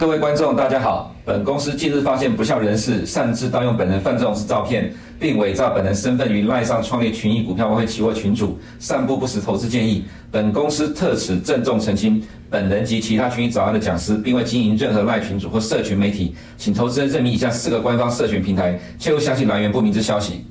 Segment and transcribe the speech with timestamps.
[0.00, 1.14] 各位观众大家好。
[1.24, 4.92] 本公司近日发现不孝人士擅自盗用本人犯罪事照片。
[5.20, 10.06] 并伪造本人身份于赖上创立群益股票外汇期货群组，散布不实投资建议。
[10.30, 20.46] 本公司特此郑重澄清，本人及其他群益早安的讲师，并未经营任何赖群组或社群媒体，请投资人认明以下四个官方社群平台，切勿相信来源不明之消息。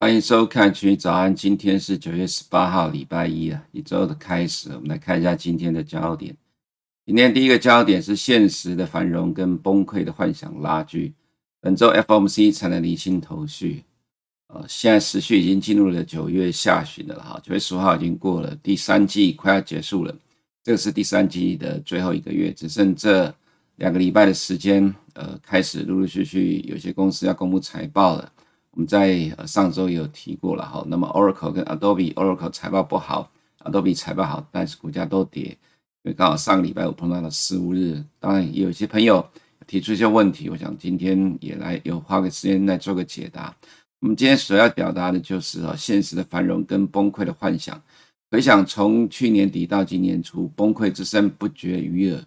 [0.00, 6.34] 欢迎收看群益早安，今天是九月十八号，礼拜一啊，一周的开始，我们来看一下今天的焦点。
[7.04, 11.12] 今天第一个焦点是现实的繁荣跟崩溃的幻想拉锯。
[11.66, 13.82] 本周 FOMC 才能厘清头绪。
[14.54, 20.16] 呃，现在时序已经进入了九月下旬了哈，九月十五号已经过了，第三季快要结束了。
[20.62, 23.34] 这个是第三季的最后一个月，只剩这
[23.78, 28.32] 两个礼拜的时间，呃，开始陆陆续续有些公司要公布财报了。
[28.70, 33.28] 我们在呃上周有提过了哈，那么 Oracle 跟 Adobe，Oracle 财报不好
[33.64, 35.46] ，Adobe 财报好，但是股价都跌。
[36.04, 39.28] 因为刚好上个礼拜我碰到了十五日，当然有些朋友
[39.66, 43.54] 提出一些问题，我想今天也来有花个时间来做个解答。
[44.00, 47.80] 我们今天所要表达的就是啊，现实的繁荣跟崩溃的幻想。
[48.30, 52.22] 回想从去年底到今年初，崩溃之声不绝于耳。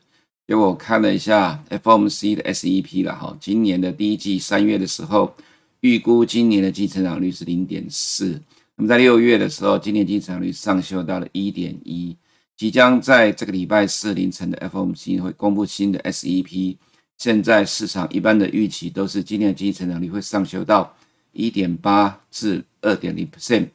[0.47, 5.35] 结果我看了一下 FOMC 的 SEP 了哈，今年的第一季三月的时候，
[5.81, 8.41] 预估今年的经济成长率是零点四，
[8.75, 12.17] 那么在六月的时候，今年经济成长率上修到了一点一。
[12.57, 16.75] 即将在这个礼拜四凌晨的 FOMC 会公布新的 SEP，
[17.19, 20.95] 现在市场一般的预期都是今年的经济成长率会上修到
[21.33, 23.67] 一点八至二点零 percent，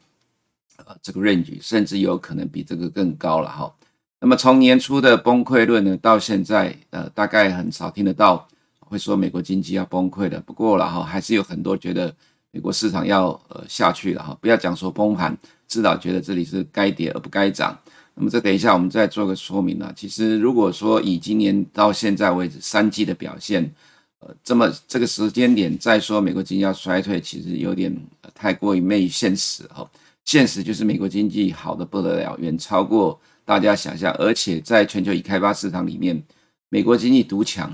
[0.87, 3.73] 呃，这个 range 甚至有可能比这个更高了哈。
[4.19, 10.41] 那么从年初的崩溃论呢，到现在呃，大概很少听得到会说美国经济要崩溃的。
[10.41, 12.15] 不过了哈，还是有很多觉得
[12.51, 15.37] 美国市场要呃下去了哈，不要讲说崩盘，
[15.69, 17.79] 至少觉得这里是该跌而不该涨。
[18.15, 19.93] 那么这等一下我们再做个说明啊。
[19.97, 23.75] 其实如果说以今年到现在为止三季的表现，
[24.21, 27.95] 呃，这么这个时间点再说美国经济要衰退，其实有点
[28.35, 29.89] 太过于昧现实哈。
[30.25, 36.23] 现实就是美国经济好的不得了，远超过大家想象，而且在全球已开发市场里面，
[36.71, 37.69] 美国经济独强。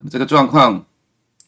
[0.00, 0.84] 那么这个状况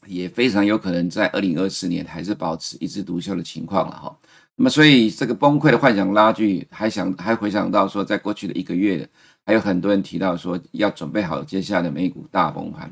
[0.06, 4.16] 也非常有可能在二零二四年还是保持一枝独秀的情况了哈。
[4.58, 9.06] 那么，所以这个崩溃的幻想拉锯，还想还回想到说，在过去的一个月，
[9.44, 12.90] 还有很多人提到说要准备好接下来的美股大崩盘。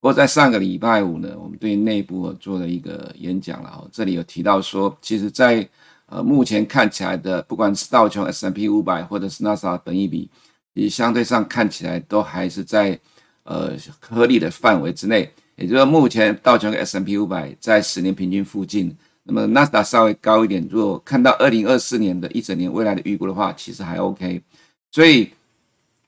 [0.00, 5.68] 不过在上个礼拜五呢，我们对内部做了一个演讲了哈，这里有提到说，其实在
[6.06, 10.30] 呃目前看起来的，不管是道琼 s m p 五百或者是纳斯达克本一比，
[10.74, 12.98] 其实相对上看起来都还是在
[13.44, 15.30] 呃合理的范围之内。
[15.56, 18.96] 也就是说，目前道琼 s m p 五百在十年平均附近。
[19.24, 24.42] 那么纳斯达稍微高一点，如果看到二零二四年的一整年未来的预估的话，其实还 OK。
[24.90, 25.30] 所以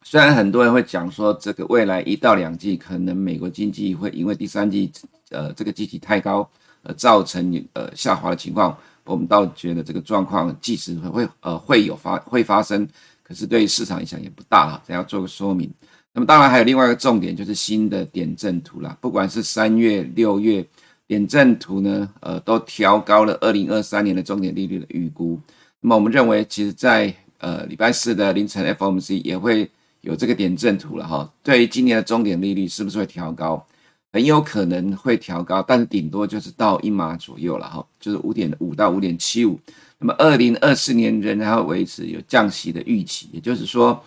[0.02, 4.91] 虽然很多人会讲说，这个未来一到两季可能美国经济会因为第三季
[5.30, 6.48] 呃这个基期太高
[6.82, 12.86] 而造成呃下滑的情况，我们倒觉得这个状况即使会会呃会有发会发生，
[13.22, 14.82] 可是对市场影响也不大哈。
[14.88, 15.72] 等下做个说明。
[16.12, 20.66] 那么当然还有另外一个重点就是新的点阵图啦，不管是三月六月。
[21.06, 25.38] 点阵图呢，呃，都调高了二零二三年的终点利率的预估。
[25.81, 29.70] 那么我们认为，其实在，呃礼拜四的凌晨 FOMC 也会
[30.00, 31.31] 有这个点阵图了哈。
[31.43, 33.66] 对于今年的终点利率是不是会调高？
[34.12, 39.60] 很有可能会调高，但是顶多就是到一码左右了哈，就是五点五到五点七五。
[39.98, 44.03] 那么二零二四年仍然会维持有降息的预期，也就是说，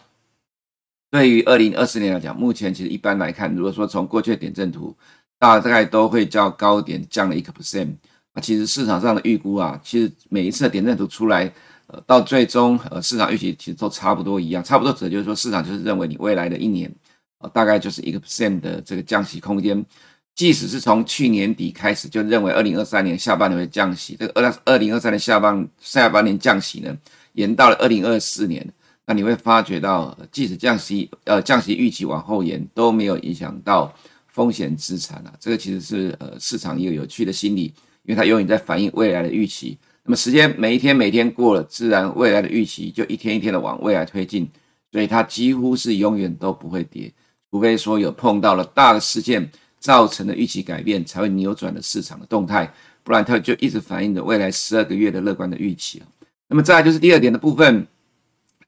[1.11, 4.95] 对于二零二四年来讲，目前其实一般来看，如果说从过去的点阵图。
[5.39, 7.93] 大概都会较高点降了一个 percent，
[8.33, 11.51] 啊，其实市场上的预估啊，其实每一次的点阵图出来，
[11.87, 16.91] 呃，到最终呃市场预期其实都差不多一样，差不多指的就是说市场就是认为你未来的一年，
[17.39, 19.85] 呃，大概就是一个 percent 的这个降息空间，
[20.33, 26.97] 即使是从去年底开始就认为二零二三年下半年会降息，这个二二零二三年下半下半年降息呢，
[27.33, 28.67] 延到了二零二四年，
[29.05, 33.93] 那你会发觉到，即使降息呃降息预期往后延都没有影响到。
[34.37, 37.73] 风险资产啊，这个其实是呃市场一个有趣的心理，
[38.03, 39.75] 因为它永远在反映未来的预期。
[40.03, 44.47] 那么时间每一天每天过了，自然未来的预期就一天一天的往未来推进，
[44.91, 47.11] 所以它几乎是永远都不会跌，
[47.49, 49.49] 除非说有碰到了大的事件
[49.79, 56.03] 造成的预期改变，才会扭转了市场的动态，不然它就一直反映着未来十二个月的乐观的预期。
[56.47, 57.87] 那么再来就是第二点的部分，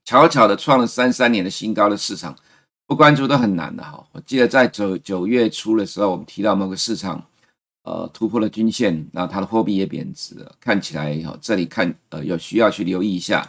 [0.04, 2.34] 巧巧的创了三三年的新高的市场。
[2.90, 4.04] 不关注都很难的哈。
[4.10, 7.24] 我记得在九九月初的时候，我们提到某个市场，
[7.84, 13.48] 呃，突破了均线，那它的货币也贬值了，看起来哈，这里看呃有需要去留意一下。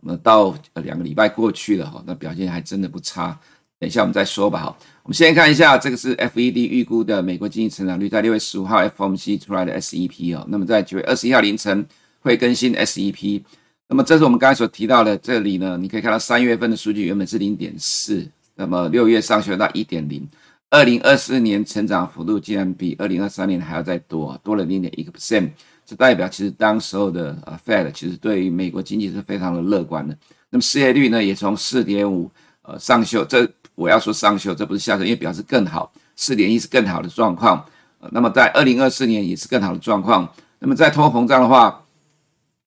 [0.00, 3.38] 那么到呃两个礼拜过去了哈，那表现还真的不差。
[3.78, 4.76] 等一下我们再说吧哈。
[5.04, 10.44] 我们先看一下，这个是 FED 预估的美国经济成长率，在六月十五号 FOMC 出来的 SEP 哦。
[10.48, 11.86] 那么在九月二十一号凌晨
[12.18, 13.42] 会更新 SEP。
[13.88, 20.28] 那么这是我们刚才所提到的，这里呢，你可以看到三月份的数据原本是零点四，那么六月上修到一点零。
[20.70, 25.50] 二零二四年成长幅度竟然比二零二三年还要再多，多了零点一个 percent。
[25.84, 30.16] 这代表其实当时候的呃 Fed 其实对于美国经济是非常的乐观的。
[30.48, 32.30] 那么失业率呢也从四点五
[32.62, 37.62] 呃上修，这我要说上修，这不是下修，因为表示更好，四点一是更好的状况。
[38.10, 40.32] 那么在二零二四年也是更好的状况。
[40.58, 41.84] 那么在通膨胀的话，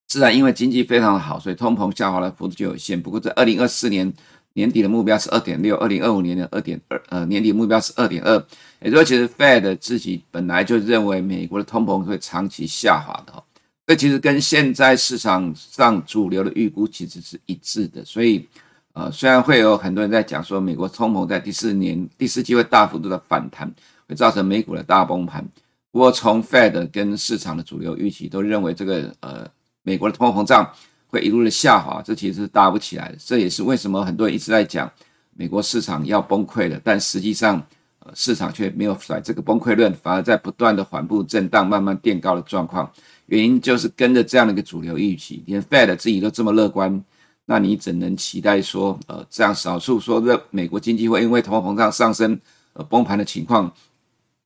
[0.07, 3.01] 自然因为经济非常的好，所以通膨下滑的幅度就有限。
[3.01, 4.13] 不过在二零二四年
[4.55, 8.33] 年底的目标是二点六，二零二五年的二点二，呃年底目标是二点二。
[8.81, 13.43] 也就是说，其实 Fed 自己本来就认为美国的通膨会长期下滑的，
[13.85, 18.03] 这其实跟现在市场上主流的预估其实是一致的。
[18.05, 18.47] 所以，
[18.93, 23.69] 呃，虽然会有很多人在讲说美国通膨在第四年第四季会大幅度的反弹，
[24.07, 25.45] 会造成美股的大崩盘。
[25.91, 29.45] 不过，从 Fed 跟市场的主流预期都认为这个呃
[29.83, 30.71] 美国的通货膨胀
[31.07, 33.17] 会一路的下滑，这其实是搭不起来的。
[33.19, 34.91] 这也是为什么很多人一直在讲
[35.33, 37.65] 美国市场要崩溃了，但实际上。
[38.13, 42.87] 市场却没有甩这个崩溃论，反而在不断的缓步震荡、慢慢垫高的状况。
[43.25, 47.03] 原因就是跟着这样的一个主流预期，连 Fed 自己都这么乐观，
[47.45, 52.39] 那你怎能期待说，呃，这样少数说的美国经济会因为通货膨胀上升
[52.73, 53.73] 而崩盘的情况，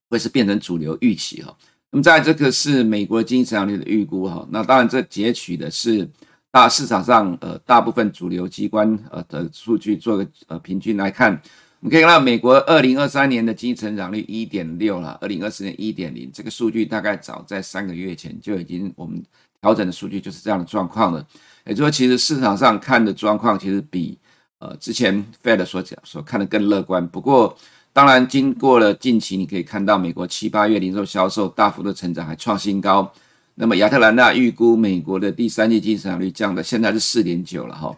[0.09, 1.53] 会是变成主流预期哈？
[1.91, 6.09] 那么在这个是美国经济成长率的预估哈，那当然这截取的是
[6.51, 11.40] 大市场上呃大部分主流机关呃的数据做个呃平均来看。
[11.81, 19.24] 我们可以看到，美国二零二三年的经济成长率一点六了，二零二四年一点零，这个数据大概早在三个月前就已经我们
[19.62, 21.25] 调整的数据就是这样的状况了。
[21.66, 24.18] 也就是说，其实市场上看的状况其实比
[24.57, 27.07] 呃之前 Fed 所讲所看的更乐观。
[27.07, 27.56] 不过，
[27.94, 33.10] 当然经过了近期，你可以看到美国七八月零售销售大幅的成长，还创新高。
[33.61, 37.94] 那么亚特兰大预估美国的第三季经济成长率降的现在是四点九了哈。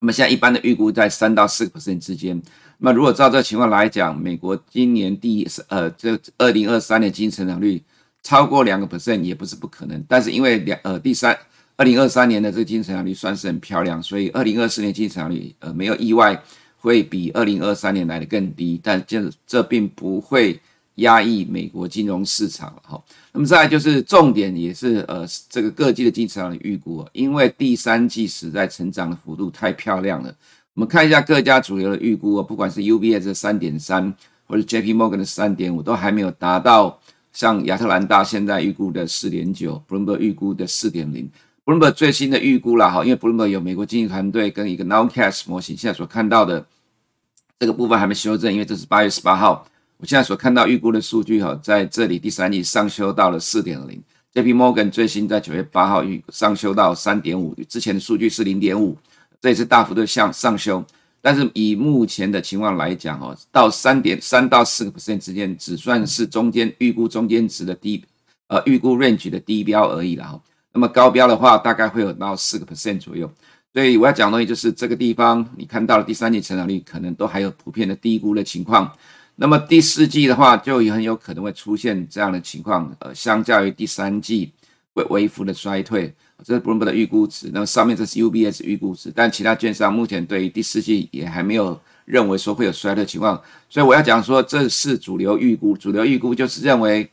[0.00, 2.42] 那么现在一般的预估在三到四个 percent 之间。
[2.78, 7.80] 那么如果照这个情况来讲，美国今年第一呃这二零二三年经济增长率
[8.24, 10.04] 超过两个 percent 也不是不可能。
[10.08, 11.38] 但是因为两呃第三
[11.76, 16.42] 二零二三年的这个经济增长率算是很漂亮，所以二零二四年经济增长率呃没有意外
[16.78, 18.80] 会比二零二三年来的更低。
[18.82, 20.60] 但这这并不会
[20.96, 23.02] 压抑美国金融市场哈。
[23.32, 30.34] 那么再就是重点也是呃这个各季的经济成长预估，因为第三季实在成长的幅度太漂亮了。
[30.74, 34.12] 我们看一下各家主流的预估啊，不管是 UBS 的三点三，
[34.46, 36.98] 或者 JP Morgan 的三点五，都还没有达到
[37.32, 41.30] 像亚特兰大现在预估的四点九，Bloomberg 预估的四点零。
[41.64, 46.66] Bloomberg 最新的预估啦，哈，因为 Bloomberg 有美国经济团队跟一个 Nowcast 模型，现在所看到的
[47.58, 49.66] 这个部分还没修正，因为这是八月十八号，
[49.98, 54.02] 我现在所看到预估的数据哈，在这里第三季上修到了四点零
[54.34, 58.96] ，JP Morgan 最新在九月八号预上修到三点五，之前的数据是零点五。
[59.40, 60.82] 这也是大幅度向上修，
[61.20, 68.02] 但是以目前的情况来讲，哦，到三点三到四个 percent 之间，只算是中间预估中间值的低，
[68.46, 70.40] 呃，预估 range 的低标而已了哈。
[70.72, 73.30] 那么高标的话，大概会有到四个 percent 左右。
[73.74, 78.90] 所以我要讲的东西就是这个地方，你看到了第三季成长率可能都还有普遍的低估的情况。
[79.36, 84.52] 那么第四季的话，就很有可能会出现这样的情况，呃，相较于第三季
[84.94, 86.14] 会微幅的衰退。
[86.44, 97.08] 这是 Bloomberg 的预估值，那么上面这是 UBS 预估值，但其他券商目前对于第四季也还没有认为说会有衰退情况，所以我要讲说这是主流预估，主流预估就是认为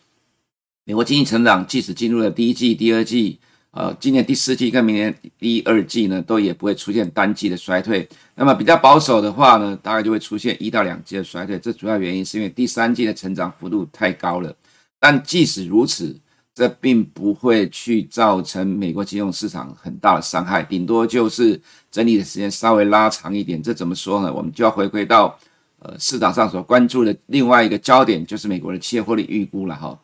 [0.84, 3.40] 美国经济成长即使进入了第一季、第二季，
[3.72, 8.08] 呃，今年第四季跟明年第二季呢，都也不会出现单季的衰退。
[8.36, 11.58] 那么比较保守的话呢，大概就会出现一到两季的衰退。
[11.58, 14.56] 这主要原因是因为第三季的成长幅度太高了，
[15.00, 16.20] 但即使如此。
[16.54, 21.60] 这并不会去造成美国金融市场很大的伤害，顶多就是
[21.90, 23.64] 整理的时间稍微拉长一点。
[23.64, 24.32] 这怎么说呢？
[24.32, 25.40] 我们就要回归到
[25.80, 29.98] 呃市场上所关注的另外一个焦点，就是美国的企业获利预估了哈。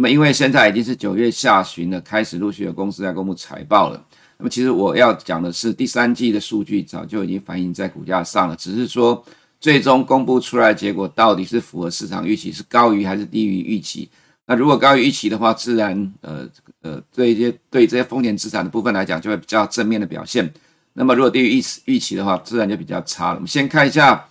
[0.00, 4.02] 那么因为现在已经是九月下旬了，开始陆续有公司在公布财报了。
[4.38, 9.22] 那么其实我要讲的是，第三季的数据早就已经反映在股价上了，只是说
[9.60, 14.08] 最终公布出来的结果到底是符合市场预期，是高于还是低于预期。
[14.46, 16.48] 那如果高于预期的话，自然呃
[16.80, 20.50] 呃对一些对这些风险资产的部分来讲，就会比较正面的表现。
[20.94, 23.34] 那么如果低于预预期的话，自然就比较差了。
[23.34, 24.24] 我们先看一下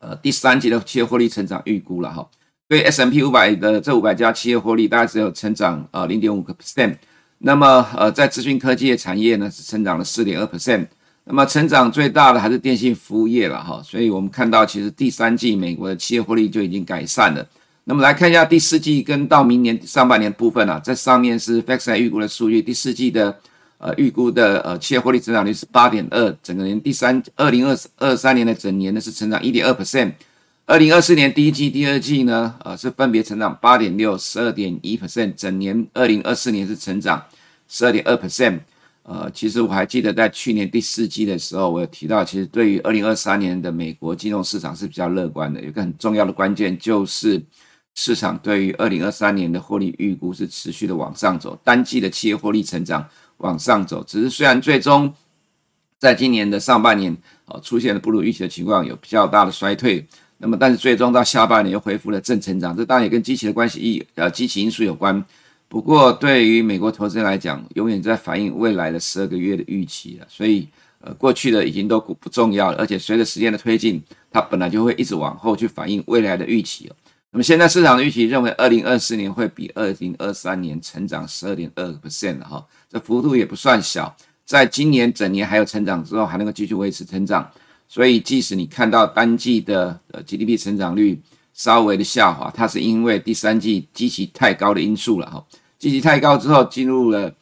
[0.00, 2.28] 呃第三季的企业获利成长预估了哈。
[2.70, 6.94] 对 S&P 五百的这五百家企业获利大概只有成长呃零点五个 percent。
[7.38, 10.86] 那么呃在资讯科技的产业呢是成长了四点二 percent。
[11.24, 17.44] 那么成长最大的还是电信服务业了哈，所以我们看到其实第三季美国的企业获利就已经改善了。
[17.82, 23.36] 那么来看一下第四季跟到明年上半年部分啊，在上面是 fac 晒预估的数据，第四季的
[23.78, 30.12] 呃预估的呃企业获利增长率是八点二，整个年第三二零二二三年的整年呢是成长一点二 percent，
[30.70, 37.20] 二零二四年第一季、第二季呢呃是分别成长八点六、十二点一 percent，整年二零二四年是成长
[37.66, 38.60] 十二点二 percent。
[39.02, 45.60] 呃，其实我还记得在去年第四季的时候，我有提到，其实对于二零二三年的美国金融市场是比较乐观的。
[45.60, 47.42] 有个很重要的关键就是。
[47.96, 53.04] 市场对于二零二三年的获利预估是持续的往上走，单季的企业获利成长
[53.38, 54.04] 往上走。
[54.04, 55.12] 只是虽然最终
[55.98, 57.14] 在今年的上半年
[57.46, 60.06] 呃出现了不如预期的情况，有比较大的衰退，
[60.40, 62.76] 那么但是最终到下半年又恢复了正成长。
[62.76, 65.22] 这当然也跟机器的关系呃机器因素有关。
[65.68, 70.26] 不过对于美国投资人来讲，永远在反映未来的十二个月的预期了。
[70.28, 70.66] 所以
[71.00, 76.90] 呃过去的已经都不重要了，而且随着时间的推进，它本来就会一直往后去反映未来的预期。
[77.32, 84.16] 那么现在市场的预期认为，二零二四年会比二零二三年成长十二点二个 percent 哈，这幅度也不算小。
[84.44, 87.48] 在今年整年还有成长之后，还能够继续维持成长，
[87.90, 91.20] 所以即使你看到单季的呃 GDP 成长率
[91.52, 95.44] 稍微的下滑，它是因为第三季基期太高的因素了哈，
[95.76, 97.34] 基期太高之后进入了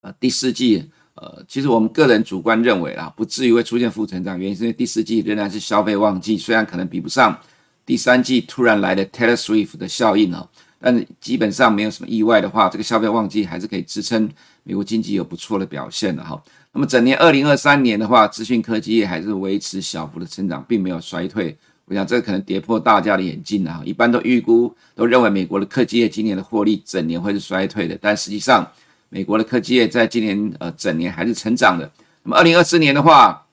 [0.00, 0.82] 呃第四季，
[1.14, 7.38] 呃，其实我们个人主观认为啦，不至于会出现负成长，原因是因为第四季仍然是消费旺季，虽然可能比不上。
[7.84, 14.28] 第三季突然来的 Taylor Swift 的效应哦，但是基本上没有什么意外的话，这个消费旺季还是可以支撑
[14.62, 16.40] 美国经济有不错的表现的哈。
[16.72, 21.56] 那么整年二零二三年的话，资讯科技业还是维持小幅的成长，并没有衰退。
[21.86, 23.82] 我想这可能跌破大家的眼镜了哈。
[23.84, 28.70] 一般都预估都认为美国的科技业今年的获利整年会是衰退的，但实际上
[29.08, 31.90] 美国的科技业在今年呃整年还是成长的。
[32.22, 33.46] 那么二零二四年的话，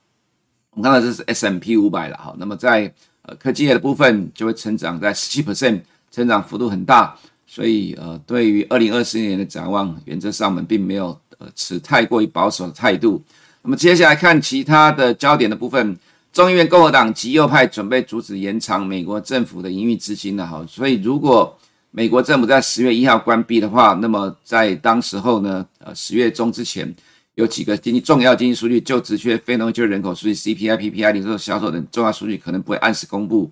[0.72, 2.34] 我们看到这是 S M P 五百了哈。
[2.38, 2.92] 那么在
[3.26, 5.80] 呃，科技业的部分就会成长在十七 percent，
[6.14, 7.12] 成长幅度很大，
[7.44, 13.20] 所以呃，对于二零二四年的展望，原则上我们并没有呃持太过于保守的态度。
[13.62, 15.98] 那么接下来看其他的焦点的部分，
[16.32, 21.58] 众议院共和党极右派准备阻止延长美国政府的营运资金了哈，所以如果
[21.90, 26.94] 美国政府在十月一号关闭的话，那么在当时候呢，呃，十月中之前。
[27.36, 33.50] 有几个经济重要经济数据，就职缺、非农就业人口数据、CPI、PPI、零售销售等重要数据可能不会按时公布，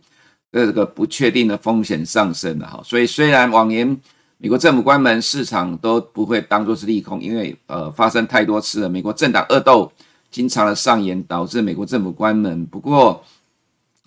[0.53, 2.81] 这个不确定的风险上升了哈。
[2.85, 3.99] 所以虽然往年
[4.37, 9.91] 美国政府关门，市场都不会当作是利空，因为呃发生太多次了，美国政党恶斗
[10.31, 12.67] 经常的上演，导致美国政府关门。
[12.67, 13.25] 不过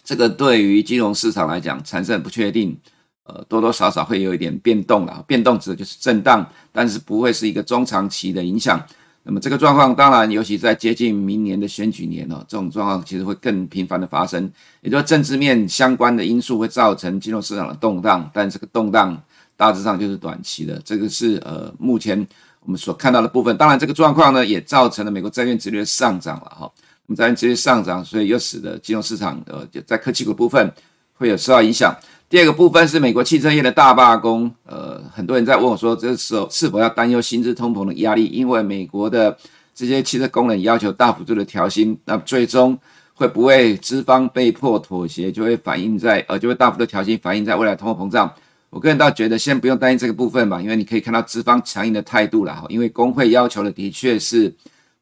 [0.04, 2.78] 这个对于金融市场来讲产生不确定，
[3.24, 8.80] 呃多多少少会有一点变动了，变动指的就是震荡，但是不会是一个中长期的影响。
[9.27, 14.48] 那么这个状况当然，尤其在接近明年的选举年哦，这种状况其实会更频繁的发生。
[14.82, 19.20] 也就是政治面相关的因素会造成金融市场的动荡，但这个动荡
[19.58, 20.79] 大致上就是短期的。
[20.86, 22.15] 这个是呃目前
[22.62, 23.58] 我们所看到的部分。
[23.58, 26.72] 当然，这个状况呢也造成了美国债券殖利率上涨了哈。
[27.08, 30.72] 那么债券殖利率上涨，所以又使得金融市场呃就在科技股部分
[31.15, 31.91] 会有受到影响。
[32.27, 38.25] 第二个部分是美国汽车业的大罢工，呃，很多人在问我说，这时候是否要担忧薪资通膨的压力？
[38.25, 39.38] 因为美国的
[39.75, 42.75] 这些汽车工人要求大幅度的调薪，那最终
[43.13, 48.34] 会不会资方被迫妥协，就会反映在呃，就会大幅度调薪，反映在未来通货膨胀。
[48.72, 54.51] 我个人倒觉得先不用担心这个部分吧，因为你可以看到资方强硬的态度了哈，因为工会要求的的确是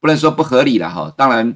[0.01, 1.55] 不能说不合理了哈，当然，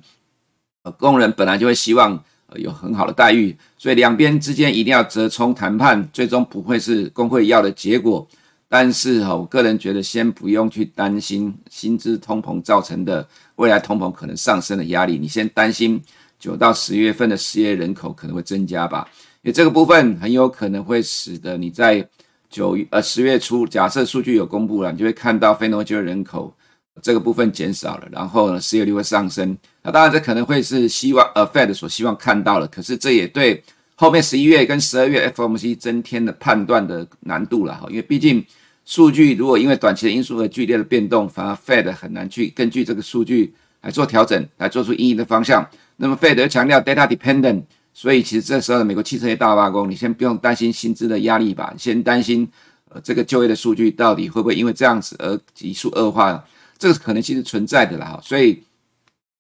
[0.84, 2.24] 呃，工人本来就会希望。
[2.56, 8.26] 有很好的待遇，所以两边之间一定要折冲谈判，最终不会是工会要的结果。
[8.70, 13.26] 但是哈，我个人觉得先不用去担心薪资通膨造成的
[13.56, 16.02] 未来通膨可能上升的压力，你先担心
[16.40, 19.08] 九到十月份的失业人口可能会增加吧，
[19.42, 22.06] 因为这个部分很有可能会使得你在
[22.50, 26.54] 九呃十月初，假设数据有公布了，你就会看到非农就业人口。
[27.02, 29.58] 这个部分减少了，然后呢，失业率会上升。
[29.84, 32.68] 那当然，这可能会是希望呃，Fed 所希望看到的。
[32.68, 33.64] 可是这也对
[33.96, 37.88] 后面十一月跟十二月 FOMC 增添了判断的难度了哈。
[37.90, 38.46] 因为毕竟
[38.86, 45.68] 数据如果因为短期的因素而剧烈的变动，反而 Fed 很难去根据这个数据来做调整，来做出因应的方向。
[45.98, 47.64] 那么 Fed 强调 data dependent，
[47.94, 52.48] 所以其实这时候的美国汽车业大罢工，你先不用担心薪资的压力吧，先担心
[52.90, 56.44] 呃这个就业的数据到底会不会因为这样子而急速恶化。
[56.78, 58.62] 这个可能性是存在的啦，哈，所以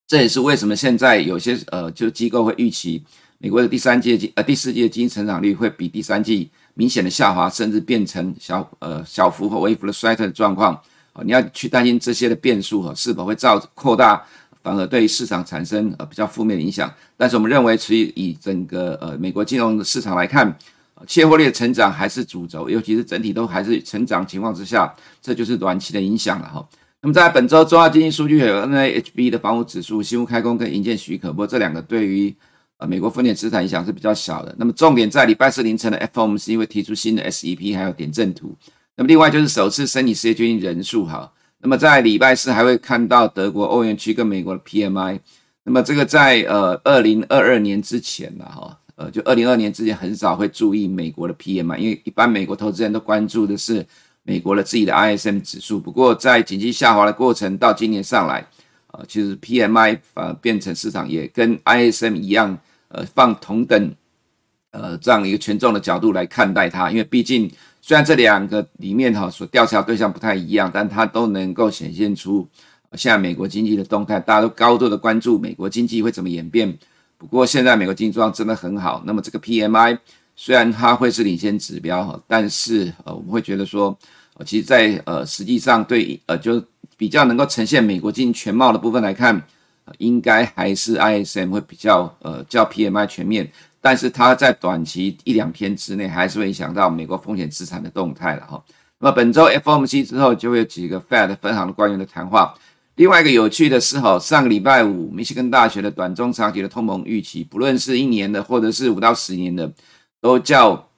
[0.08, 3.03] 这也是为什么现在有些呃，就机构会预期
[3.39, 10.74] 美国的第三季经呃第四季的经济成长率会比第三季明显的下滑，甚至变成小呃小幅或微幅的衰退的状况。
[11.13, 14.24] 哦，你要去担心这些的变数哈，是否会造扩大
[14.62, 16.91] 反而对市场产生呃比较负面的影响。
[17.15, 20.58] 但是我们认为，其实以整个呃美国金融的市场来看，
[21.06, 26.67] 企业获利的成长还是主轴，尤其是整体都还是成长情况之下，这就是短期的影响了哈。
[27.08, 32.36] 那么在本周重要经济数据有 NAHB 的房屋指数、新屋开工跟营建许可，不过这两个对于
[32.80, 34.54] 呃美国风险资产影响是比较小的。
[34.60, 38.54] 那么重点在礼拜四凌晨的 FOMC 会提出新的 SEP 还有点阵图。
[38.98, 41.32] 那么另外就是首次申请失业救济人数哈。
[41.62, 45.18] 那么在礼拜四还会看到德国、欧元区跟美国的 PMI。
[45.64, 53.86] 那么这个在呃二零二二年之前了哈，呃就二零二二年之前很少会注意美国的 PMI，因为一般美国投资人都关注的是。
[54.27, 58.46] 美国的自己的 ISM 指数，不过在经济下滑的过程到今年上来，
[58.91, 63.96] 呃，其实 PMI 反而变成市场也跟 ISM 一样，呃，放同等，
[64.72, 67.50] 呃，这样一个权重的角度来看待它，因为毕竟
[67.81, 72.46] 虽然这两个里面哈所调查对象不太一样，但它都能够显现出
[72.96, 76.77] 现在美国经济的动态，大家都高度的关注美国经济会怎么演变。
[77.17, 79.98] 不过现在美国经济状况真的很好，那么这个 PMI
[80.36, 83.98] 虽然它会是领先指标哈，但是呃，我们会觉得说。
[84.46, 86.63] 其实在，呃，实际上对呃，就
[86.96, 89.41] 比较能够呈现美国经济全貌的部分来看，
[89.98, 93.50] 应该还是 ISM 会比较呃较 PMI 全面，
[93.82, 98.63] 但是它在短期一两天之内还是会影响到美国风险资产的动态了哈。
[99.00, 102.53] 那么本周 FOMC 之后就会有几个 Fed 分行的官员的谈话。
[102.96, 109.72] 另外一个有趣的是哈，上个礼拜五，密歇根大学的短中长期的通膨预期，不论是一年的或者是五到十年的，
[110.20, 110.89] 都较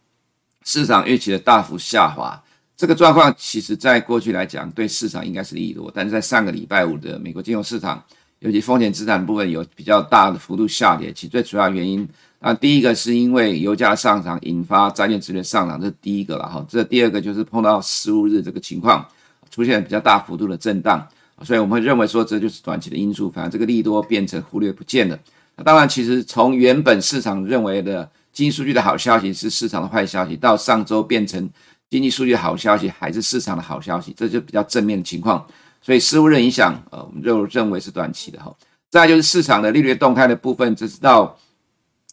[0.63, 2.41] 市场预期的大幅下滑。
[2.79, 8.01] 这个状况其实，在过去来讲，对市场应该是利多，但是在上个礼拜五的美国金融市场，
[8.39, 11.11] 尤其风险资产部分有比较大的幅度下跌。
[11.11, 12.07] 其最主要原因，
[12.39, 16.65] 那第一个是因为油价上涨引发债券殖利率上涨，这是第一个了哈。
[16.69, 19.05] 这第二个就是碰到十五日这个情况，
[19.51, 21.05] 出现比较大幅度的震荡，
[21.43, 25.19] 所以我们会认为说这就是短期的因素，反而这个利多变成忽略不见了。
[25.57, 31.49] 那当然，其实从原本市场认为的经济数据的好消息是市场的坏消息，到上周变成。
[31.89, 35.43] 经济数据的好消息还是市场的好消息，这就比较正面的情况，
[35.81, 38.55] 所以失误的影响，呃，我们就认为是短期的哈。
[38.91, 41.35] 再就是市场的利率动态的部分，这是到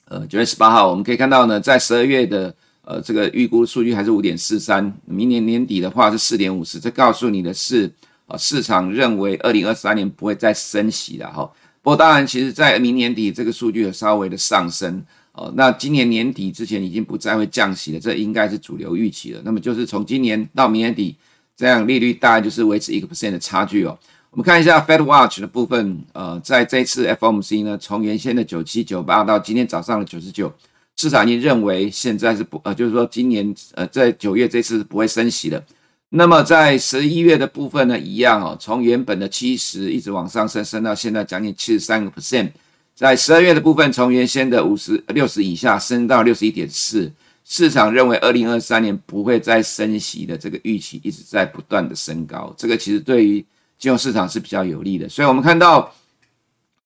[0.06, 7.92] 呃九月十八号，我们可以看到呢，在十二月的呃这个预估数据还是五点四三，明年年底的话是四点五十，这告诉你的是，
[8.26, 11.50] 呃，市场认为二零二三年不会再升息了哈。
[11.82, 15.04] 不过当然，其实在明年底这个数据有稍微的上升。
[15.36, 19.42] 哦，那今年年底之前已经不再会降息了，这应该是主流预期了。
[19.44, 21.14] 那么就是从今年到明年底，
[21.54, 23.98] 这样利率大概就是维持一个 percent 的差距哦。
[24.30, 30.50] 我们看一下 Fed Watch 的部分，呃，在这次 FOMC 呢，从原先的九七九八到今天早上的九十九，
[30.96, 35.62] 市场已经认为现在是不呃，就是说今年呃在九月这次是不会升息的。
[36.08, 42.52] 那么在十一月的部分呢，一样哦，从原本的七十一直往上升，升到现在将近七十三个 percent。
[42.96, 47.12] 在十二月的部分，从原先的五十六十以下升到六十一点四，
[47.44, 53.44] 市场认为二零二三年不会再升息的这个预期一直在不断的升高，这个其实对于
[53.78, 55.06] 金融市场是比较有利的。
[55.10, 55.92] 所以，我们看到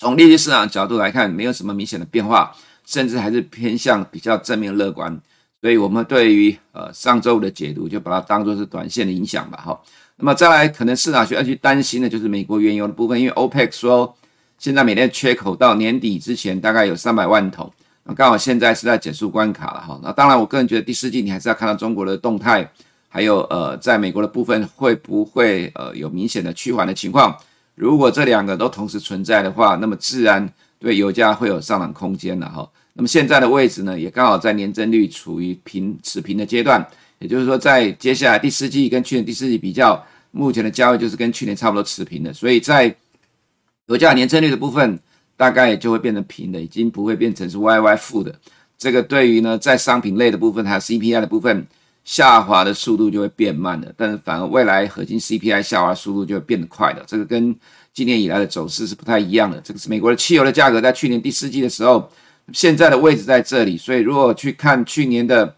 [0.01, 2.53] 从利率市场角度来看，没有什么明显的变化，
[2.85, 5.17] 甚至还是偏向比较正面乐观。
[5.61, 9.63] 所以，我们对于呃上周五的解读就把它当做是短线的影响吧。
[9.65, 9.81] 哈，
[10.17, 14.17] 那么再来，可能市场需要去担心的就是美国原油的部分，因为 OPEC 说。
[14.61, 17.73] 现在每天缺口到年底之前大概有三百万桶，
[18.05, 19.99] 那刚好现在是在减速关卡了哈。
[20.03, 22.71] 那当然，我个人觉得第四季你还是要看到中国的动态，
[23.09, 27.35] 还有呃，在美国的部分会不会呃有明显的趋缓的情况。
[27.75, 30.47] 如果这两个都同时存在的话，那么自然
[30.79, 32.71] 对油价会有上涨空间了哈。
[32.93, 36.87] 那么现在的位置呢，也刚好在年增率处于平持平的阶段，
[37.19, 42.95] 也就是说，在接下来第四季跟去年第四季比较，目前的价位就是跟去年差不多持平的，所以在。
[43.91, 45.01] 油价年增率的部分
[45.37, 48.33] 大概也就会变成平的，已经不会变成是 YY 负的。
[48.79, 51.67] 这个对于呢，在商品类的部分还有 CPI 的部分
[52.05, 57.03] 下滑的速度就会变慢了，但是反而未来核心 CPI 下滑速度就会变得快的。
[57.05, 57.53] 这个跟
[57.93, 59.61] 今年以来的走势是不太一样的。
[59.61, 62.09] 这个是美国的汽油的价格在去年第四季的时候，
[62.53, 65.57] 现在的位置在这里，所以如果去看去年的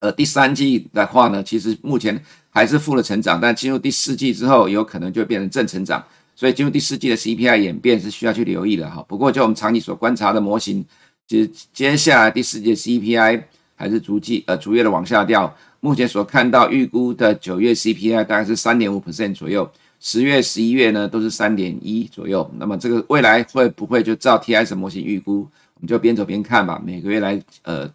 [0.00, 6.04] 呃第三季的话呢，其实目前还是负的成长，但进入第四季之后，有可能就变成正成长。
[6.36, 9.02] 所以进入第四季的 CPI 演变是需要去留意的哈。
[9.08, 10.84] 不过就我们长期所观察的模型，
[11.26, 13.42] 其实接下来第四季的 CPI
[13.74, 15.52] 还是逐季呃逐月的往下掉。
[15.80, 22.48] 目前所看到预估的九月 CPI 大概是三点五 percent 左右，十月、十一月呢都是三点一左右。
[22.58, 25.48] 那么这个未来会不会就照 TIS 模型预估？
[25.74, 26.80] 我们就边走边看吧。
[26.84, 27.88] 每个月来呃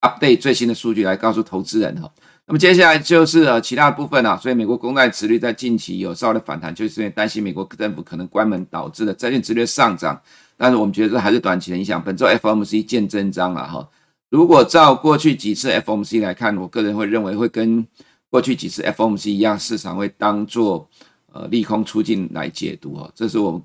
[0.00, 2.10] update 最新的数据来告诉投资人哈。
[2.50, 10.20] 那么接下来就是呃其他部分啊，所以美国公债殖率在近期有稍微的反弹，就是因为担心美国政府可能关门导致的债券殖率上涨。
[10.56, 12.02] 但是我们觉得这还是短期的影响。
[12.02, 13.88] 本周 FOMC 见真章了哈。
[14.30, 17.86] 如果照过去几次 FOMC 来看，我个人会认为会跟
[18.28, 20.88] 过去几次 FOMC 一样，市场会当做
[21.32, 23.08] 呃利空出尽来解读哈。
[23.14, 23.62] 这是我们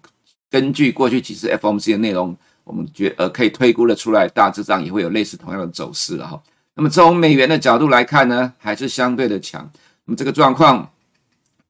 [0.48, 6.40] 根据过去几次 FOMC 的内容，我们觉呃可以推估的出来，大致上也会有类似同样的走势了哈。
[6.76, 9.72] 那么从美元的角度来看呢，还是相对的强。
[10.06, 10.92] 那么这个状况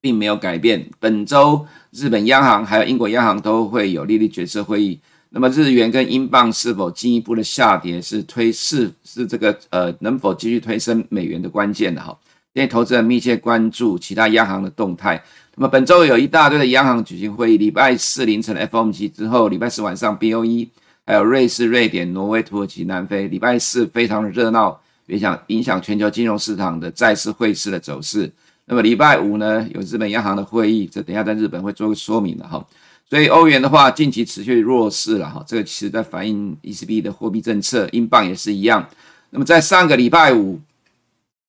[0.01, 0.89] 并没有改变。
[0.99, 4.99] 本周日本央行还有英国央行都会有利率决策会议。
[5.29, 12.17] 那么日元跟英镑是否进一步的下跌，是推是是这个呃能否继续推升美元的关键的哈。
[12.53, 15.21] 因为投资人密切关注其他央行的动态。
[15.55, 20.69] 那么本周有一大堆的央行举行会议，礼拜四凌晨的 FOMC 之后，礼拜四晚上 BOE，
[21.05, 28.31] 还有瑞士、瑞典、挪威、土耳其、南非，礼拜四非常的热闹，影响影响全球金融市场的债市汇市的走势。
[28.65, 32.65] 那么礼拜五呢，有日本央行的会议，这等下在日本会做个说明的哈。
[33.07, 38.89] 所以欧元的话，近期持续弱势了哈，这个其实在反映 ECB 的货币政策，英镑也是一样。
[39.29, 40.59] 那么在上个礼拜五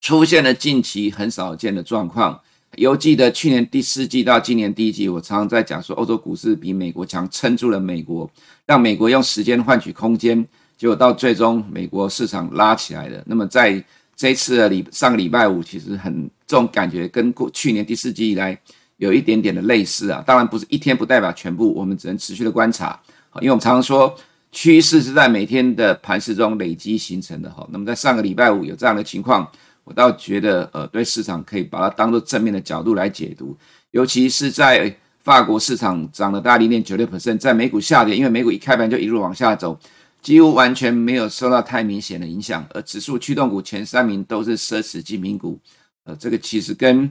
[0.03, 2.39] 出现了近期很少见的状况，
[2.77, 8.31] 犹记得去年第四季到今年第一季，我常常在讲说欧洲股市比美国强，撑住了美国，
[8.67, 13.23] 让美国用时间换取空间，结果到最终美国市场拉起来了。
[13.27, 13.83] 那么在
[14.15, 18.59] 这次的礼上个礼拜五，其实很这种感觉跟过去年第四季以来。
[18.99, 22.99] 有一点点的类似啊，当然不是一天不代表全部，我们只能持续的观察，
[23.41, 24.17] 因为我们常常说
[24.51, 27.69] 趋势是在每天的盘势中累积形成的哈。
[27.71, 29.47] 那么在上个礼拜五有这样的情况，
[29.85, 33.55] 我倒觉得呃对市场可以把它当做正面的角度来解读，
[33.91, 39.79] 尤其是在法国市场涨了大概零点九六 percent，在美股下跌，因为美股一开盘就一路往下走，
[40.27, 45.57] 几乎完全没有受到太明显的影响，而指数驱动股前三名都是奢侈精品股，
[46.03, 47.09] 呃，这个其实跟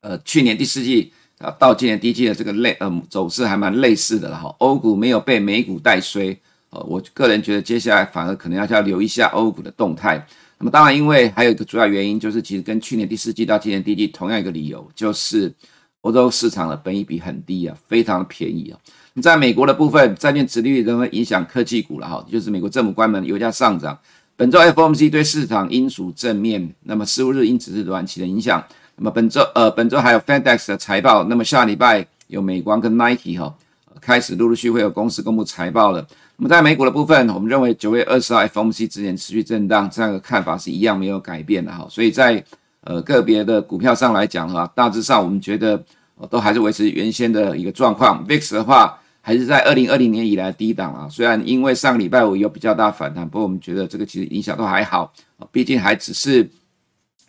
[0.00, 4.48] 呃，去年第四季啊，到今年第一季的这个类呃走势还蛮类似的了哈。
[4.60, 6.34] 欧股没有被美股带衰，
[6.70, 10.26] 呃，我个人觉得接下来反而可能要要留意一下欧股的动态。
[10.56, 15.52] 那么当然，因为还有一个主要原因，就是其实跟去年第四季到今年第一季同样一个理由，就是
[16.02, 18.78] 欧洲市场的本益比很低啊，非常的便宜啊。
[19.14, 23.98] 你在美国的部分，债券殖利率仍会影响科技股了哈，就是美国政府关门，油价上涨。
[24.36, 28.64] 本周 FOMC 对市场因素正面，那么十五日因此是短期的影响。
[28.96, 31.24] 那么本周呃，本周还有 FedEx 的财报。
[31.24, 33.54] 那么下礼拜有美光跟 Nike 哈、
[34.00, 36.06] 开始陆陆续会有公司公布财报了。
[36.36, 41.86] 那么在美股的部分，我们认为九月二十号 FOMC 之前持续震荡，这样的看法是一样没有改变的哈。
[41.90, 42.42] 所以在
[42.82, 45.82] 呃个别的股票上来讲的话，大致上我们觉得
[46.28, 48.26] 都还是维持原先的一个状况。
[48.26, 55.12] VIX 的话还是在二零二零年以来低档啊，虽然因为上个礼拜五有比较大反弹，不过我们觉得这个其实影响都还好，
[55.52, 56.48] 毕竟还只是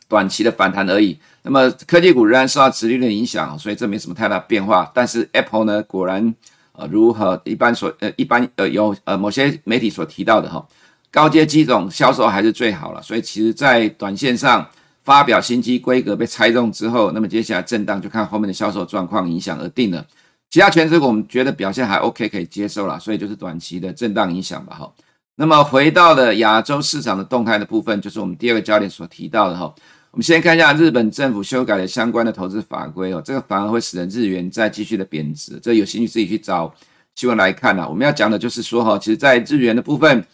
[0.08, 1.18] 短期的反弹而已。
[1.44, 4.90] 那么科技股仍然受到殖利率的影响，所以这没什么太大变化。
[4.94, 6.34] 但是 Apple 呢，果然
[6.74, 10.66] 呃，如何一般所呃一般呃有呃某些媒体所提到的哈，
[11.12, 13.02] 高阶机种销售还是最好了。
[13.02, 14.66] 所以其实，在短线上
[15.04, 20.06] 发表新机规格被猜中之后，那么接下来震荡就看后面的销售状况影响而定了。
[20.50, 23.00] 其他权值股我们觉得表现还 OK，可以接受了。
[23.00, 24.94] 所以就是短期的震荡影响吧哈。
[25.36, 29.74] 那么回到了亚洲市场的动态的部分，就是我们第二个焦点所提到的哈。
[30.12, 35.58] 我们先看一下日本政府修改的相关的投资法规哦，这个反而会使得日元再继续的贬值。
[35.64, 36.72] 这有兴趣自己去找
[37.16, 37.88] 新闻来看呐。
[37.88, 40.26] 我们要讲的就是说哈，其实，在日元的部分，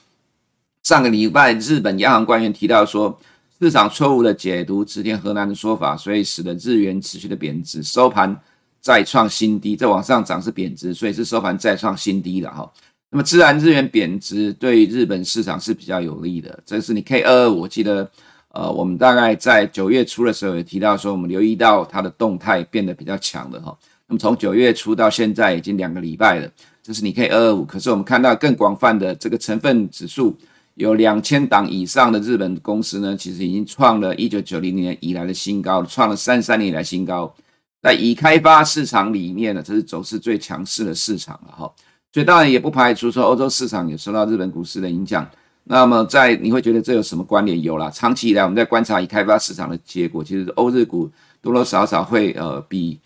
[0.82, 3.20] 上个礼拜日本央行官员提到说，
[3.60, 8.40] 市场错误的解读植田河南的说法，所以使得日元持续的贬值，收盘
[8.80, 9.76] 再创新低。
[9.76, 12.72] 这往上涨是贬值，所以是收盘再创新低的哈。
[13.10, 16.60] 那么自然日元贬值对日本市场是比较有利的。
[16.66, 18.10] 这是你 K 二二五，我记得。
[18.54, 23.78] 呃，我们大概在九月初的时候也提到说，我们留意到它的动态变得比较强的哈。
[24.08, 26.50] 那么从九月初到现在已经两个礼拜了，
[26.82, 27.64] 这是你 K 二二五。
[27.64, 30.36] 可是我们看到更广泛的这个成分指数，
[30.78, 37.34] 有两千档以上的日本公司呢，其实已经创了一九九零年以来的新高，创了三三年以来新高。
[37.82, 41.72] 在已开发市场里面呢，这是走势最强势的市场了哈。
[42.14, 45.28] 所以当然也不排除说欧洲市场也受到日本股市的影响。
[45.64, 47.60] 那么，在你会觉得这有什么关联？
[47.62, 51.10] 有啦，长期以来我们在观察已开发市场的结果，其实欧日股
[51.42, 53.00] 多多少少会呃比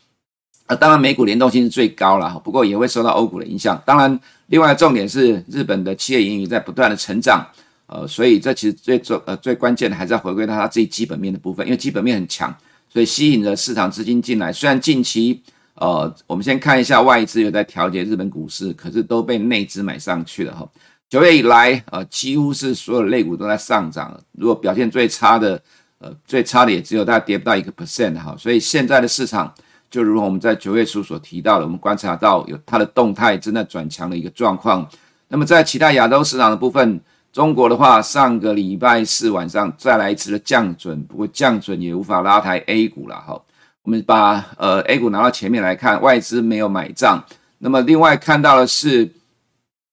[0.76, 3.82] 当然美股联动性是最高了，不过也会受到欧股的影响。
[3.86, 7.46] 当然，另外重点是日本的企业盈余在不断的成长，
[7.88, 12.56] 呃，所以这其实最重呃最关键的还是要回归到它自己基本面的部分，因为基本面很强，
[12.88, 14.52] 所以吸引了市场资金进来。
[14.54, 15.42] 虽然近期
[15.76, 20.70] 呃，我们先看一下外资有在调节日本股市，可是都被内资买上去了哈。
[21.10, 24.16] 九月以来，呃，几乎是所有类股都在上涨。
[24.34, 25.62] 如果表现最差的，
[25.98, 28.36] 呃，最差的也只有大概跌不到一个 percent 哈。
[28.38, 29.52] 所以现在的市场，
[29.92, 34.88] 就如我们在九月初所提到的，我们观察到有它的动态正在转强的一个状况。
[35.28, 37.00] 那么在其他亚洲市场的部分，
[37.34, 43.42] 中国的话，上个礼拜四晚上再来一次的降准，不过降准也无法拉抬 A 股了哈。
[43.84, 47.22] 我们把呃 A 股拿到前面来看，外资没有买账。
[47.58, 49.12] 那么另外看到的是，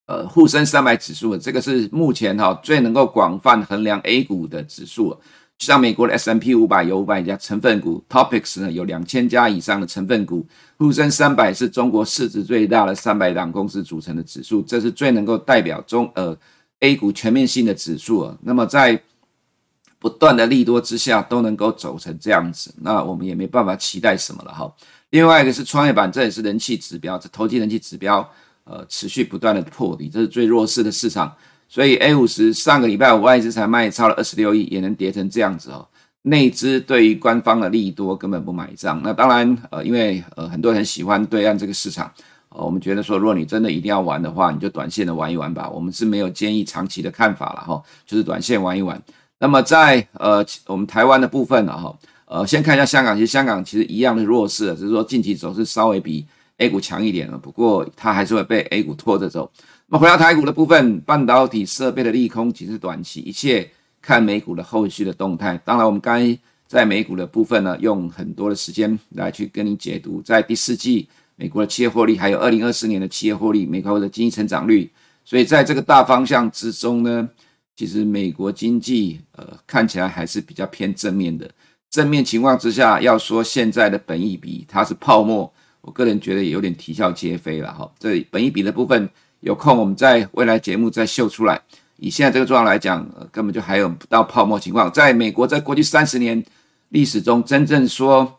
[0.07, 5.19] 呃沪深三百指数，这个是目前哈最能够广泛衡量 A 股的指数。
[5.59, 16.37] 像美国的 S M P 五百有五百家成分股，Topics 呢有两千家以上的成分股，沪深三百是中国市值最大的三百档公司组成的指数，这是最能够代表中呃
[16.81, 18.39] A 股全面性的指数啊。
[18.43, 19.03] 那么在
[19.99, 24.73] 不断的利多之下都能够走成这样子，那我们也没办法期待什么了哈。
[25.11, 28.31] 另外一个是创业板，这也是人气指标，这投机人气指标，
[28.63, 31.35] 呃，持续不断的破底，这是最弱势的市场。
[31.69, 35.87] 所以 A 五十上个礼拜五外资才卖超了二十六亿，也能跌成这样子哦。
[36.23, 39.01] 内资对于官方的利多根本不买账。
[39.05, 42.11] 那当然，呃，因为呃很多人喜欢对岸这个市场，
[42.49, 45.71] 呃，我们觉得说，如果你真的一定要玩的话，你就短线的玩一玩吧。
[45.71, 49.01] 我们是没有建议长期的看法了哈，就是短线玩一玩。
[49.39, 56.27] 那么在呃我们台湾的部分呢哈，呃先看一下香港，其实香港其实一样的弱势，只是说近期走势稍微比
[56.59, 59.51] A 股强一点了，不过它还是会被 A 股拖着走。
[59.91, 63.71] 那么回到台股的部分，半导体设备的利空只是短期，一切
[64.03, 65.59] 看美股的后续的动态。
[65.65, 74.91] 当然，我们刚才在美股的部分呢，用很多的时间来去跟你解读，在第四季美国的企业获利，还有二零二四年的企业获利，美国的经济成长率。
[75.25, 77.29] 所以在这个大方向之中呢。
[77.79, 81.49] 其实美国经济呃看起来还是比较偏正面的，
[81.89, 85.49] 正面情况之下，要说现在的本益比它是泡沫，
[85.81, 87.89] 我个人觉得也有点啼笑皆非了哈。
[87.97, 89.09] 这本益比的部分
[89.41, 91.61] 有空我们在未来节目再秀出来。
[91.97, 94.91] 以现在这个状况来讲，呃，根本就还有不到泡沫情况。
[94.93, 96.41] 在美国，在过去三十年
[96.91, 98.39] 历史中，真正说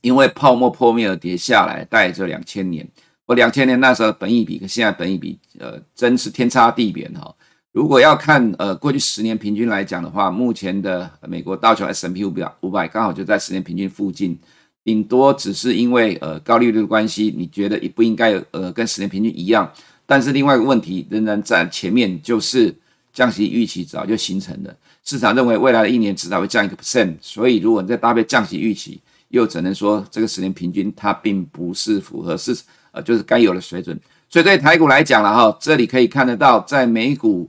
[0.00, 2.86] 因为泡沫破灭而跌下来，大概就两千年。
[3.26, 7.32] 我两千年那时候本益比跟现在本益比，呃，真是天差地别哈。
[7.70, 14.36] 如果要看呃过去十年平均来讲的话，目前的美国道琼 S&P 五百五百刚好就在十年平均附近，
[14.82, 19.70] 顶多只是因为呃高利率的关系，你觉得也不应该呃跟十年平均一样。
[20.10, 22.74] 但是另外一个问题仍然在前面，就是
[23.12, 32.52] 降息预期早就形成了，市场认为未来的一年至少会降一个 percent，所以如果你再搭配降息预期，又只能说这个十年平均它并不是符合市
[32.90, 33.96] 呃就是该有的水准。
[34.28, 37.48] 所以对台股来讲了哈，这里可以看得到在美股。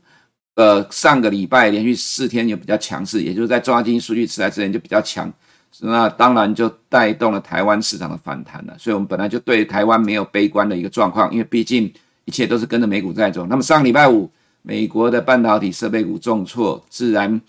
[0.55, 5.31] 呃，上个礼拜连续四天有比较强势，也就是在中央经济数据出来之前就比较强，
[5.79, 8.75] 那当然就带动了台湾市场的反弹了。
[8.77, 11.91] 所以，我们本来就对台湾没有悲观的一个状况，因为毕竟
[12.31, 13.45] 一切都是跟着美股在走。
[13.47, 17.41] 那么上个礼拜五，美国的半导体设备股重挫，自然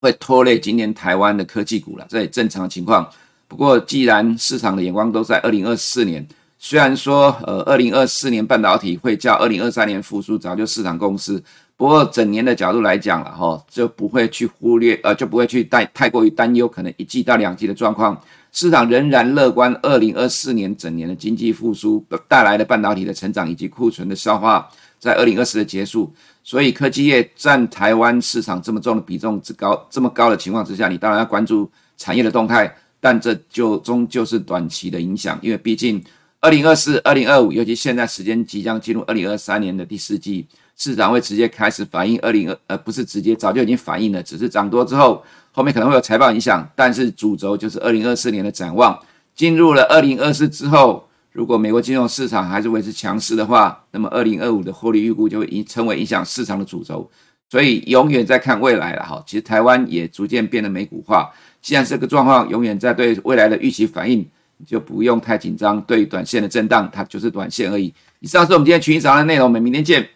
[0.00, 3.08] 会拖累今年台湾的科技股了，这也正常情况。
[3.46, 6.26] 不过，既然市场的眼光都在二零二四年，
[6.58, 11.40] 虽然说呃二零二四年半导体会较二零二三年复苏，早就市场共识。
[11.76, 18.20] 不过整年的角度来讲了哈，就不会去忽略，呃，就不会去带太过于担忧可能一季到两季的状况。
[18.52, 26.12] 市场仍然乐观，二零二四年整年的经济复苏带来的半导体的成长以及库存的消化，在二零二四的结束。
[26.42, 36.02] 所以科技业占台湾市场这么重的比重之高，这么高的情况之下，你当然要关注产业的动态，但这就终究是短期的影响，因为毕竟
[36.40, 40.46] 二零二四、二零二五，尤其现在时间即将进入二零二三年的第四季。
[40.76, 48.98] 市场会直接开始反映二零二，呃，不是直接，早就已经反映了，只是涨多之后，后面可能会有财报影响，但是主轴就是二零二四年的展望。
[49.34, 57.10] 进入了二零二四之后，如果美国金融市场还是维持强势的话，那么二零二五的获利预估就会影成为影响市场的主轴。
[57.48, 59.22] 所以永远在看未来了哈。
[59.26, 64.18] 其实台湾也逐渐变得美股化，既然这个状况永远在对未来的预期反应，
[64.58, 65.80] 你就不用太紧张。
[65.82, 67.92] 对短线的震荡，它就是短线而已。
[68.20, 70.06] 以上是我们今天群益早安的内容，我们明天见。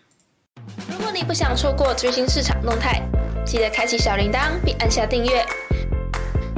[0.90, 3.02] 如果你不想错过最新市场动态，
[3.44, 5.44] 记得开启小铃铛并按下订阅。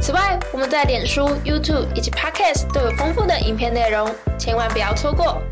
[0.01, 5.42] 此外，我们在脸书、YouTube 以及 Podcast 都有丰富的影片内容，千万不要错过。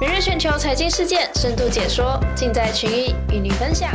[0.00, 3.90] 每日全球财经事件深度解说，尽在群益与您分享。